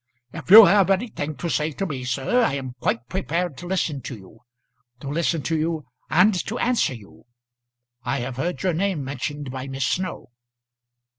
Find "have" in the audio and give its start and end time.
0.65-0.89, 8.21-8.37